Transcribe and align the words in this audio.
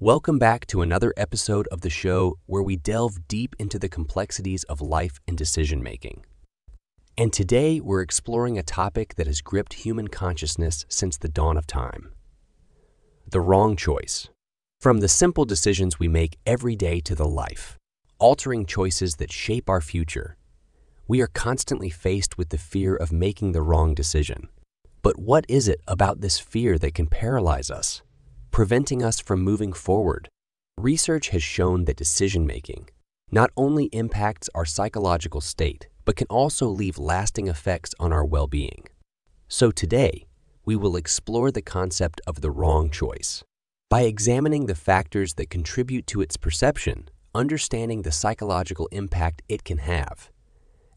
Welcome 0.00 0.38
back 0.38 0.64
to 0.68 0.80
another 0.80 1.12
episode 1.16 1.66
of 1.72 1.80
the 1.80 1.90
show 1.90 2.38
where 2.46 2.62
we 2.62 2.76
delve 2.76 3.26
deep 3.26 3.56
into 3.58 3.80
the 3.80 3.88
complexities 3.88 4.62
of 4.62 4.80
life 4.80 5.18
and 5.26 5.36
decision 5.36 5.82
making. 5.82 6.24
And 7.16 7.32
today 7.32 7.80
we're 7.80 8.02
exploring 8.02 8.56
a 8.56 8.62
topic 8.62 9.16
that 9.16 9.26
has 9.26 9.40
gripped 9.40 9.72
human 9.74 10.06
consciousness 10.06 10.86
since 10.88 11.16
the 11.16 11.28
dawn 11.28 11.56
of 11.56 11.66
time 11.66 12.12
the 13.26 13.40
wrong 13.40 13.74
choice. 13.74 14.28
From 14.80 15.00
the 15.00 15.08
simple 15.08 15.44
decisions 15.44 15.98
we 15.98 16.06
make 16.06 16.38
every 16.46 16.76
day 16.76 17.00
to 17.00 17.16
the 17.16 17.26
life, 17.26 17.76
altering 18.20 18.66
choices 18.66 19.16
that 19.16 19.32
shape 19.32 19.68
our 19.68 19.80
future, 19.80 20.36
we 21.08 21.20
are 21.20 21.26
constantly 21.26 21.90
faced 21.90 22.38
with 22.38 22.50
the 22.50 22.56
fear 22.56 22.94
of 22.94 23.10
making 23.10 23.50
the 23.50 23.62
wrong 23.62 23.94
decision. 23.94 24.48
But 25.02 25.18
what 25.18 25.44
is 25.48 25.66
it 25.66 25.80
about 25.88 26.20
this 26.20 26.38
fear 26.38 26.78
that 26.78 26.94
can 26.94 27.08
paralyze 27.08 27.68
us? 27.68 28.02
Preventing 28.58 29.04
us 29.04 29.20
from 29.20 29.40
moving 29.40 29.72
forward. 29.72 30.28
Research 30.76 31.28
has 31.28 31.44
shown 31.44 31.84
that 31.84 31.96
decision 31.96 32.44
making 32.44 32.88
not 33.30 33.50
only 33.56 33.84
impacts 33.92 34.50
our 34.52 34.64
psychological 34.64 35.40
state, 35.40 35.86
but 36.04 36.16
can 36.16 36.26
also 36.28 36.66
leave 36.66 36.98
lasting 36.98 37.46
effects 37.46 37.94
on 38.00 38.12
our 38.12 38.24
well 38.24 38.48
being. 38.48 38.82
So 39.46 39.70
today, 39.70 40.26
we 40.64 40.74
will 40.74 40.96
explore 40.96 41.52
the 41.52 41.62
concept 41.62 42.20
of 42.26 42.40
the 42.40 42.50
wrong 42.50 42.90
choice. 42.90 43.44
By 43.90 44.00
examining 44.00 44.66
the 44.66 44.74
factors 44.74 45.34
that 45.34 45.50
contribute 45.50 46.08
to 46.08 46.20
its 46.20 46.36
perception, 46.36 47.10
understanding 47.36 48.02
the 48.02 48.10
psychological 48.10 48.88
impact 48.90 49.40
it 49.48 49.62
can 49.62 49.78
have, 49.78 50.32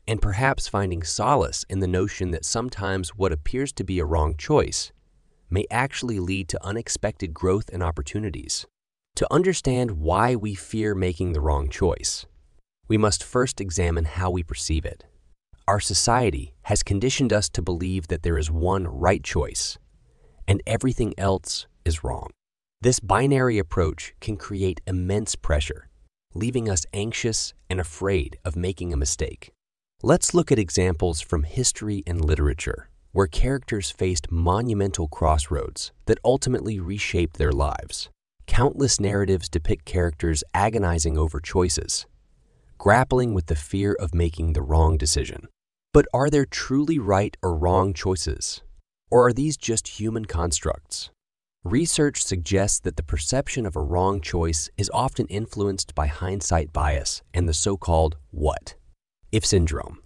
and 0.07 0.19
perhaps 0.19 0.67
finding 0.67 1.03
solace 1.03 1.63
in 1.69 1.79
the 1.79 1.85
notion 1.85 2.31
that 2.31 2.43
sometimes 2.43 3.09
what 3.09 3.31
appears 3.31 3.71
to 3.73 3.83
be 3.83 3.99
a 3.99 4.05
wrong 4.05 4.35
choice 4.35 4.91
may 5.51 5.65
actually 5.69 6.19
lead 6.19 6.47
to 6.47 6.65
unexpected 6.65 7.33
growth 7.33 7.69
and 7.71 7.83
opportunities. 7.83 8.65
To 9.17 9.27
understand 9.31 9.91
why 9.91 10.35
we 10.35 10.55
fear 10.55 10.95
making 10.95 11.33
the 11.33 11.41
wrong 11.41 11.69
choice, 11.69 12.25
we 12.87 12.97
must 12.97 13.23
first 13.23 13.59
examine 13.59 14.05
how 14.05 14.31
we 14.31 14.41
perceive 14.41 14.85
it. 14.85 15.03
Our 15.67 15.79
society 15.79 16.55
has 16.63 16.81
conditioned 16.81 17.31
us 17.31 17.49
to 17.49 17.61
believe 17.61 18.07
that 18.07 18.23
there 18.23 18.37
is 18.37 18.49
one 18.49 18.87
right 18.87 19.23
choice 19.23 19.77
and 20.47 20.63
everything 20.65 21.13
else 21.17 21.67
is 21.85 22.03
wrong. 22.03 22.31
This 22.81 22.99
binary 22.99 23.59
approach 23.59 24.13
can 24.21 24.37
create 24.37 24.81
immense 24.87 25.35
pressure, 25.35 25.89
leaving 26.33 26.67
us 26.69 26.85
anxious 26.93 27.53
and 27.69 27.79
afraid 27.79 28.37
of 28.43 28.55
making 28.55 28.91
a 28.91 28.97
mistake. 28.97 29.51
Let's 30.01 30.33
look 30.33 30.51
at 30.51 30.57
examples 30.57 31.21
from 31.21 31.43
history 31.43 32.01
and 32.07 32.25
literature 32.25 32.89
where 33.11 33.27
characters 33.27 33.91
faced 33.91 34.31
monumental 34.31 35.07
crossroads 35.07 35.91
that 36.05 36.19
ultimately 36.23 36.79
reshaped 36.79 37.37
their 37.37 37.51
lives. 37.51 38.09
Countless 38.47 38.99
narratives 38.99 39.49
depict 39.49 39.85
characters 39.85 40.43
agonizing 40.53 41.17
over 41.17 41.39
choices, 41.39 42.05
grappling 42.77 43.33
with 43.33 43.47
the 43.47 43.55
fear 43.55 43.93
of 43.93 44.13
making 44.13 44.53
the 44.53 44.61
wrong 44.61 44.97
decision. 44.97 45.47
But 45.93 46.07
are 46.13 46.29
there 46.29 46.45
truly 46.45 46.99
right 46.99 47.35
or 47.41 47.55
wrong 47.55 47.93
choices? 47.93 48.61
Or 49.09 49.27
are 49.27 49.33
these 49.33 49.57
just 49.57 49.99
human 49.99 50.25
constructs? 50.25 51.11
Research 51.63 52.23
suggests 52.23 52.79
that 52.79 52.95
the 52.95 53.03
perception 53.03 53.65
of 53.65 53.75
a 53.75 53.81
wrong 53.81 54.19
choice 54.19 54.69
is 54.77 54.89
often 54.93 55.27
influenced 55.27 55.93
by 55.93 56.07
hindsight 56.07 56.73
bias 56.73 57.21
and 57.33 57.47
the 57.47 57.53
so 57.53 57.77
called 57.77 58.17
what 58.31 58.75
if 59.31 59.45
syndrome. 59.45 60.00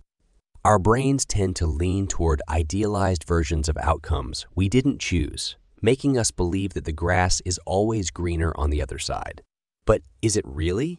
Our 0.65 0.79
brains 0.79 1.27
tend 1.27 1.55
to 1.57 1.67
lean 1.67 2.07
toward 2.07 2.41
idealized 2.49 3.23
versions 3.23 3.69
of 3.69 3.77
outcomes 3.77 4.47
we 4.55 4.67
didn't 4.67 4.99
choose, 4.99 5.57
making 5.79 6.17
us 6.17 6.31
believe 6.31 6.73
that 6.73 6.85
the 6.85 6.91
grass 6.91 7.39
is 7.45 7.59
always 7.67 8.09
greener 8.09 8.51
on 8.55 8.71
the 8.71 8.81
other 8.81 8.97
side. 8.97 9.43
But 9.85 10.01
is 10.23 10.35
it 10.35 10.43
really? 10.43 10.97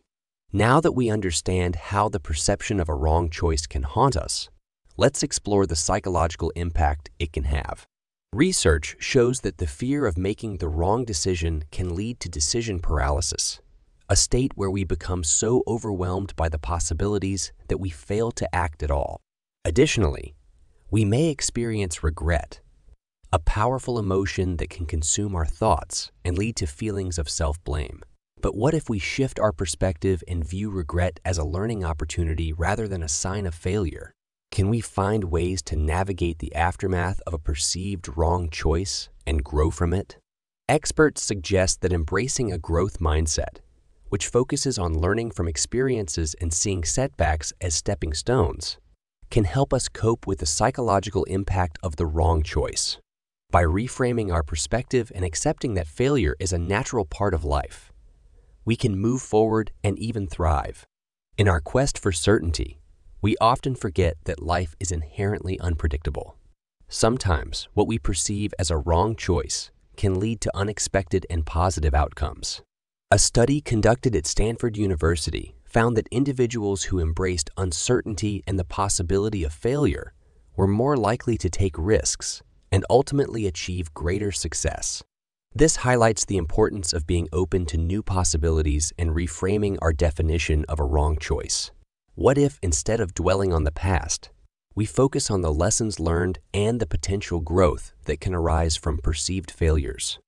Now 0.53 0.79
that 0.79 0.93
we 0.93 1.11
understand 1.11 1.75
how 1.75 2.09
the 2.09 2.21
perception 2.21 2.79
of 2.79 2.89
a 2.89 2.95
wrong 2.95 3.29
choice 3.29 3.67
can 3.67 3.83
haunt 3.83 4.17
us, 4.17 4.51
let's 4.97 5.25
explore 5.25 5.67
the 5.67 5.75
psychological 5.75 6.51
impact 6.51 7.11
it 7.19 7.33
can 7.33 7.43
have. 7.43 7.89
Research 8.33 8.95
shows 9.01 9.41
that 9.41 9.59
the 9.59 9.67
fear 9.67 10.07
of 10.07 10.17
making 10.17 10.59
the 10.59 10.69
wrong 10.69 11.05
decision 11.05 11.65
can 11.73 11.97
lead 11.97 12.21
to 12.21 12.29
decision 12.29 12.79
paralysis, 12.79 13.59
a 14.09 14.15
state 14.15 14.53
where 14.55 14.71
we 14.71 14.85
become 14.85 15.25
so 15.25 15.65
overwhelmed 15.67 16.37
by 16.37 16.49
the 16.49 16.57
possibilities 16.57 17.53
that 17.67 17.79
we 17.79 17.91
fail 17.91 18.31
to 18.31 18.55
act 18.55 18.85
at 18.85 18.93
all. 18.93 19.21
Additionally, 19.67 20.37
we 20.93 21.05
may 21.05 21.29
experience 21.29 22.05
regret, 22.05 22.61
a 23.33 23.41
powerful 23.41 23.99
emotion 23.99 24.59
that 24.59 24.71
can 24.71 24.87
consume 24.87 25.35
our 25.35 25.45
thoughts 25.45 26.13
and 26.25 26.39
lead 26.39 26.55
to 26.55 26.69
feelings 26.69 27.19
of 27.19 27.29
self 27.29 27.59
blame. 27.65 28.01
But 28.41 28.55
what 28.55 28.75
if 28.75 28.89
we 28.89 29.01
shift 29.01 29.41
our 29.41 29.51
perspective 29.51 30.23
and 30.29 30.49
view 30.49 30.71
regret 30.71 31.19
as 31.25 31.37
a 31.37 31.45
learning 31.45 31.85
opportunity 31.85 32.53
rather 32.53 32.87
than 32.87 33.03
a 33.03 33.09
sign 33.09 33.45
of 33.45 33.57
failure? 33.57 34.13
Can 34.53 34.69
we 34.69 34.81
find 34.81 35.33
ways 35.33 35.63
to 35.63 35.75
navigate 35.75 36.39
the 36.39 36.55
aftermath 36.55 37.21
of 37.27 37.35
a 37.35 37.39
perceived 37.41 38.17
wrong 38.17 38.49
choice 38.49 39.09
and 39.27 39.43
grow 39.43 39.73
from 39.73 39.93
it? 39.93 40.17
Experts 40.69 41.23
suggest 41.23 41.81
that 41.81 41.93
embracing 41.93 42.53
a 42.53 42.59
growth 42.59 43.01
mindset, 43.01 43.57
which 44.11 44.29
focuses 44.29 44.79
on 44.79 45.01
learning 45.01 45.33
from 45.33 45.49
experiences 45.49 46.37
and 46.41 46.55
seeing 46.55 46.85
setbacks 46.85 47.53
as 47.61 47.75
stepping 47.75 48.15
stones, 48.15 48.79
can 49.31 49.45
help 49.45 49.73
us 49.73 49.89
cope 49.89 50.27
with 50.27 50.39
the 50.39 50.47
psychological 50.47 51.25
impact 51.25 51.79
of 51.83 51.97
the 51.97 52.07
wrong 52.07 52.43
choice. 52.43 52.99
By 53.51 53.65
reframing 53.65 54.33
our 54.33 54.43
perspective 54.43 55.11
and 55.15 55.25
accepting 55.25 55.75
that 55.75 55.87
failure 55.87 56.37
is 56.39 56.53
a 56.53 56.59
natural 56.59 57.05
part 57.05 57.35
of 57.35 57.45
life, 57.45 57.93
we 58.65 58.77
can 58.77 58.99
move 58.99 59.23
forward 59.23 59.73
and 59.83 59.99
even 59.99 60.27
thrive. 60.27 60.87
In 61.39 61.49
our 61.49 61.61
quest 61.61 61.99
for 61.99 62.13
certainty, 62.13 62.81
we 63.23 63.37
often 63.41 63.75
forget 63.75 64.17
that 64.25 64.43
life 64.43 64.75
is 64.79 64.93
inherently 64.93 65.59
unpredictable. 65.61 66.37
Sometimes 66.89 67.69
what 67.75 67.89
we 67.89 67.99
perceive 67.99 68.55
as 68.59 68.71
a 68.71 68.77
wrong 68.77 69.17
choice 69.17 69.71
can 69.97 70.21
lead 70.21 70.41
to 70.43 70.57
unexpected 70.57 71.27
and 71.29 71.45
positive 71.45 71.95
outcomes. 71.95 72.63
A 73.11 73.19
study 73.19 73.61
conducted 73.61 74.15
at 74.15 74.27
Stanford 74.27 74.77
University 74.77 75.56
found 75.77 75.95
that 75.95 76.09
individuals 76.11 76.85
who 76.85 76.99
embraced 76.99 77.51
uncertainty 77.59 78.43
and 78.47 78.59
the 78.59 78.65
possibility 78.65 79.45
of 79.45 79.53
failure 79.53 80.15
were 80.57 80.67
more 80.67 80.97
likely 80.97 81.37
to 81.37 81.51
take 81.51 81.77
risks 81.77 82.43
and 82.73 82.83
ultimately 82.89 83.47
achieve 83.47 83.93
greater 83.93 84.33
success. 84.33 85.03
This 85.55 85.77
highlights 85.77 86.25
the 86.25 86.39
importance 86.39 86.95
of 86.95 87.07
being 87.07 87.29
open 87.31 87.67
to 87.67 87.77
new 87.77 88.03
possibilities 88.03 88.95
and 88.99 89.11
reframing 89.11 89.77
our 89.83 89.93
definition 89.93 90.65
of 90.67 90.81
a 90.81 90.85
wrong 90.85 91.19
choice. 91.19 91.71
What 92.15 92.39
if, 92.39 92.59
instead 92.63 92.99
of 92.99 93.13
dwelling 93.13 93.53
on 93.53 93.65
the 93.65 93.71
past, 93.71 94.31
we 94.75 94.87
focus 94.87 95.31
on 95.31 95.43
the 95.43 95.53
lessons 95.53 96.01
learned 96.01 96.39
and 96.55 96.81
the 96.81 96.87
potential 96.87 97.41
growth 97.41 97.93
that 98.07 98.23
can 98.23 98.35
arise 98.35 98.77
from 98.77 98.97
perceived 98.97 99.51
failures? 99.51 100.19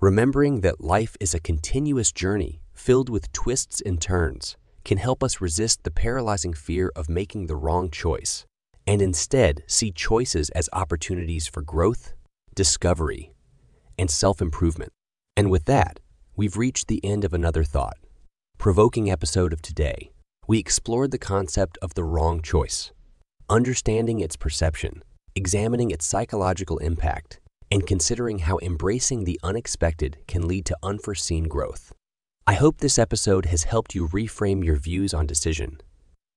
Remembering 0.00 0.62
that 0.62 0.80
life 0.80 1.14
is 1.20 1.34
a 1.34 1.40
continuous 1.40 2.10
journey 2.10 2.62
filled 2.72 3.10
with 3.10 3.30
twists 3.32 3.82
and 3.82 4.00
turns 4.00 4.56
can 4.84 4.98
help 4.98 5.22
us 5.22 5.40
resist 5.40 5.82
the 5.82 5.90
paralyzing 5.90 6.52
fear 6.52 6.92
of 6.94 7.08
making 7.08 7.46
the 7.46 7.56
wrong 7.56 7.90
choice 7.90 8.46
and 8.86 9.00
instead 9.00 9.62
see 9.66 9.90
choices 9.90 10.50
as 10.50 10.68
opportunities 10.72 11.46
for 11.46 11.62
growth, 11.62 12.12
discovery, 12.54 13.32
and 13.98 14.10
self 14.10 14.42
improvement. 14.42 14.92
And 15.36 15.50
with 15.50 15.64
that, 15.64 16.00
we've 16.36 16.56
reached 16.56 16.88
the 16.88 17.04
end 17.04 17.24
of 17.24 17.32
another 17.32 17.64
thought 17.64 17.96
provoking 18.58 19.10
episode 19.10 19.52
of 19.52 19.60
today. 19.60 20.10
We 20.46 20.58
explored 20.58 21.10
the 21.10 21.18
concept 21.18 21.76
of 21.82 21.94
the 21.94 22.04
wrong 22.04 22.40
choice, 22.40 22.92
understanding 23.50 24.20
its 24.20 24.36
perception, 24.36 25.02
examining 25.34 25.90
its 25.90 26.06
psychological 26.06 26.78
impact, 26.78 27.40
and 27.70 27.86
considering 27.86 28.40
how 28.40 28.58
embracing 28.62 29.24
the 29.24 29.40
unexpected 29.42 30.18
can 30.26 30.46
lead 30.46 30.64
to 30.66 30.76
unforeseen 30.82 31.44
growth. 31.44 31.92
I 32.46 32.52
hope 32.52 32.76
this 32.76 32.98
episode 32.98 33.46
has 33.46 33.64
helped 33.64 33.94
you 33.94 34.06
reframe 34.08 34.62
your 34.62 34.76
views 34.76 35.14
on 35.14 35.26
decision 35.26 35.80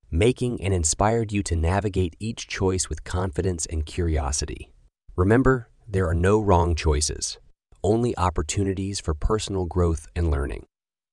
making 0.09 0.61
and 0.61 0.73
inspired 0.73 1.33
you 1.33 1.43
to 1.43 1.53
navigate 1.53 2.15
each 2.17 2.47
choice 2.47 2.87
with 2.87 3.03
confidence 3.03 3.65
and 3.65 3.85
curiosity. 3.85 4.71
Remember, 5.17 5.67
there 5.85 6.07
are 6.07 6.13
no 6.13 6.39
wrong 6.39 6.75
choices, 6.75 7.39
only 7.83 8.17
opportunities 8.17 9.01
for 9.01 9.13
personal 9.13 9.65
growth 9.65 10.07
and 10.15 10.31
learning. 10.31 10.65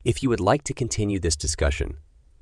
If 0.05 0.23
you 0.23 0.29
would 0.29 0.39
like 0.39 0.63
to 0.65 0.73
continue 0.73 1.19
this 1.19 1.35
discussion, 1.35 1.97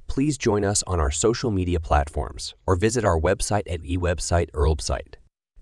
please 0.07 0.37
join 0.37 0.63
us 0.63 0.83
on 0.87 1.01
our 1.01 1.11
social 1.11 1.51
media 1.51 1.81
platforms 1.81 2.55
or 2.67 2.77
visit 2.77 3.03
our 3.03 3.19
website 3.19 3.63
at 3.67 3.81
eWebsite 3.81 4.51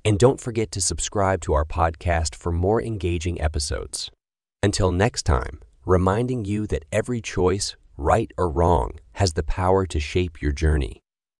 And 0.04 0.18
don't 0.18 0.40
forget 0.40 0.72
to 0.72 0.80
subscribe 0.80 1.40
to 1.42 1.52
our 1.52 1.64
podcast 1.64 2.34
for 2.34 2.50
more 2.50 2.82
engaging 2.82 3.40
episodes. 3.40 4.10
Until 4.60 4.90
next 4.90 5.22
time, 5.22 5.60
reminding 5.90 6.44
you 6.44 6.68
that 6.68 6.84
every 6.92 7.20
choice, 7.20 7.74
right 7.96 8.30
or 8.38 8.48
wrong, 8.48 8.92
has 9.14 9.32
the 9.32 9.42
power 9.42 9.84
to 9.84 9.98
shape 9.98 10.40
your 10.40 10.52
journey. 10.52 11.02